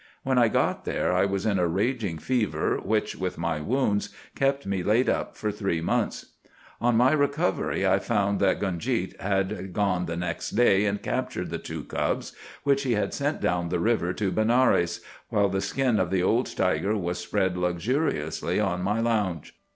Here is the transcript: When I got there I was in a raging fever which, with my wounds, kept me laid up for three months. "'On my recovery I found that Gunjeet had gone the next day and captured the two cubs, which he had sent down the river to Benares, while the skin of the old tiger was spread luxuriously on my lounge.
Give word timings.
When 0.23 0.39
I 0.39 0.47
got 0.47 0.83
there 0.83 1.13
I 1.13 1.25
was 1.25 1.45
in 1.45 1.59
a 1.59 1.67
raging 1.67 2.17
fever 2.17 2.79
which, 2.79 3.15
with 3.15 3.37
my 3.37 3.59
wounds, 3.61 4.09
kept 4.33 4.65
me 4.65 4.81
laid 4.81 5.07
up 5.07 5.37
for 5.37 5.51
three 5.51 5.79
months. 5.79 6.31
"'On 6.81 6.97
my 6.97 7.11
recovery 7.11 7.85
I 7.85 7.99
found 7.99 8.39
that 8.39 8.59
Gunjeet 8.59 9.15
had 9.21 9.73
gone 9.73 10.07
the 10.07 10.17
next 10.17 10.49
day 10.55 10.85
and 10.85 11.03
captured 11.03 11.51
the 11.51 11.59
two 11.59 11.83
cubs, 11.83 12.33
which 12.63 12.81
he 12.81 12.93
had 12.93 13.13
sent 13.13 13.41
down 13.41 13.69
the 13.69 13.79
river 13.79 14.11
to 14.13 14.31
Benares, 14.31 15.01
while 15.29 15.49
the 15.49 15.61
skin 15.61 15.99
of 15.99 16.09
the 16.09 16.23
old 16.23 16.47
tiger 16.57 16.97
was 16.97 17.19
spread 17.19 17.55
luxuriously 17.55 18.59
on 18.59 18.81
my 18.81 18.99
lounge. 18.99 19.53